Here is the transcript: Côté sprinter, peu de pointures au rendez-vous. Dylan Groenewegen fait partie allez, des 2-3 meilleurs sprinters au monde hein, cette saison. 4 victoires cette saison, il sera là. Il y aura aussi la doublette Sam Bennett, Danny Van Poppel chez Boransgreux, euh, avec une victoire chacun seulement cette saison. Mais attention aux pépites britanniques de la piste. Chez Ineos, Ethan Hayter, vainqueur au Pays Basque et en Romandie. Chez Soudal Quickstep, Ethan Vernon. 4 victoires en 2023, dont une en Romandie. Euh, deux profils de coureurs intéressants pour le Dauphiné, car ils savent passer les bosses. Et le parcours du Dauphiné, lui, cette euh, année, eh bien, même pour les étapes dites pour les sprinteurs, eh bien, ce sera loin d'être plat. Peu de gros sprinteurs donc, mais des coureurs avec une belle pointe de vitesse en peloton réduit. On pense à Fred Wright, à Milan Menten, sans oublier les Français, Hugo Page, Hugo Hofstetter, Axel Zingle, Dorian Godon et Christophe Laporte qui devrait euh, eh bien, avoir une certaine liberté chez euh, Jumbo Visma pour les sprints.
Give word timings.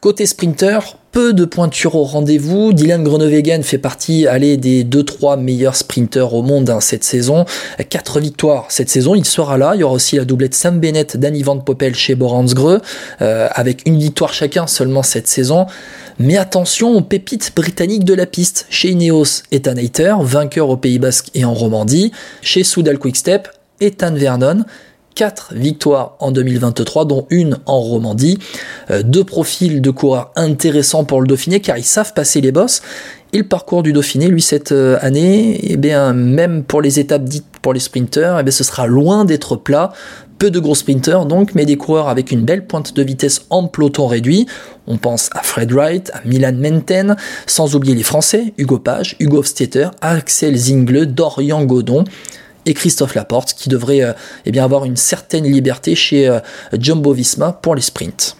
Côté 0.00 0.24
sprinter, 0.24 0.96
peu 1.12 1.34
de 1.34 1.44
pointures 1.44 1.94
au 1.94 2.04
rendez-vous. 2.04 2.72
Dylan 2.72 3.04
Groenewegen 3.04 3.62
fait 3.62 3.76
partie 3.76 4.26
allez, 4.26 4.56
des 4.56 4.82
2-3 4.82 5.38
meilleurs 5.38 5.76
sprinters 5.76 6.32
au 6.32 6.42
monde 6.42 6.70
hein, 6.70 6.80
cette 6.80 7.04
saison. 7.04 7.44
4 7.86 8.18
victoires 8.18 8.64
cette 8.70 8.88
saison, 8.88 9.14
il 9.14 9.26
sera 9.26 9.58
là. 9.58 9.72
Il 9.74 9.80
y 9.80 9.84
aura 9.84 9.92
aussi 9.92 10.16
la 10.16 10.24
doublette 10.24 10.54
Sam 10.54 10.80
Bennett, 10.80 11.18
Danny 11.18 11.42
Van 11.42 11.58
Poppel 11.58 11.94
chez 11.94 12.14
Boransgreux, 12.14 12.80
euh, 13.20 13.48
avec 13.52 13.82
une 13.84 13.98
victoire 13.98 14.32
chacun 14.32 14.66
seulement 14.66 15.02
cette 15.02 15.28
saison. 15.28 15.66
Mais 16.18 16.38
attention 16.38 16.96
aux 16.96 17.02
pépites 17.02 17.52
britanniques 17.54 18.04
de 18.04 18.14
la 18.14 18.24
piste. 18.24 18.64
Chez 18.70 18.92
Ineos, 18.92 19.42
Ethan 19.52 19.76
Hayter, 19.76 20.14
vainqueur 20.22 20.70
au 20.70 20.78
Pays 20.78 20.98
Basque 20.98 21.28
et 21.34 21.44
en 21.44 21.52
Romandie. 21.52 22.10
Chez 22.40 22.64
Soudal 22.64 22.98
Quickstep, 22.98 23.48
Ethan 23.82 24.14
Vernon. 24.14 24.64
4 25.20 25.52
victoires 25.54 26.16
en 26.18 26.30
2023, 26.30 27.04
dont 27.04 27.26
une 27.28 27.58
en 27.66 27.78
Romandie. 27.78 28.38
Euh, 28.90 29.02
deux 29.02 29.22
profils 29.22 29.82
de 29.82 29.90
coureurs 29.90 30.32
intéressants 30.34 31.04
pour 31.04 31.20
le 31.20 31.26
Dauphiné, 31.26 31.60
car 31.60 31.76
ils 31.76 31.84
savent 31.84 32.14
passer 32.14 32.40
les 32.40 32.52
bosses. 32.52 32.80
Et 33.34 33.36
le 33.36 33.44
parcours 33.44 33.82
du 33.82 33.92
Dauphiné, 33.92 34.28
lui, 34.28 34.40
cette 34.40 34.72
euh, 34.72 34.96
année, 35.02 35.60
eh 35.62 35.76
bien, 35.76 36.14
même 36.14 36.64
pour 36.64 36.80
les 36.80 36.98
étapes 36.98 37.24
dites 37.24 37.44
pour 37.60 37.74
les 37.74 37.80
sprinteurs, 37.80 38.40
eh 38.40 38.42
bien, 38.42 38.50
ce 38.50 38.64
sera 38.64 38.86
loin 38.86 39.26
d'être 39.26 39.56
plat. 39.56 39.92
Peu 40.38 40.50
de 40.50 40.58
gros 40.58 40.74
sprinteurs 40.74 41.26
donc, 41.26 41.54
mais 41.54 41.66
des 41.66 41.76
coureurs 41.76 42.08
avec 42.08 42.30
une 42.30 42.46
belle 42.46 42.66
pointe 42.66 42.96
de 42.96 43.02
vitesse 43.02 43.42
en 43.50 43.66
peloton 43.66 44.06
réduit. 44.06 44.46
On 44.86 44.96
pense 44.96 45.28
à 45.34 45.42
Fred 45.42 45.70
Wright, 45.70 46.10
à 46.14 46.26
Milan 46.26 46.54
Menten, 46.54 47.14
sans 47.46 47.74
oublier 47.74 47.94
les 47.94 48.04
Français, 48.04 48.54
Hugo 48.56 48.78
Page, 48.78 49.16
Hugo 49.20 49.36
Hofstetter, 49.36 49.90
Axel 50.00 50.56
Zingle, 50.56 51.04
Dorian 51.04 51.62
Godon 51.66 52.04
et 52.66 52.74
Christophe 52.74 53.14
Laporte 53.14 53.54
qui 53.54 53.68
devrait 53.68 54.02
euh, 54.02 54.12
eh 54.46 54.52
bien, 54.52 54.64
avoir 54.64 54.84
une 54.84 54.96
certaine 54.96 55.44
liberté 55.44 55.94
chez 55.94 56.28
euh, 56.28 56.40
Jumbo 56.72 57.12
Visma 57.12 57.52
pour 57.52 57.74
les 57.74 57.82
sprints. 57.82 58.28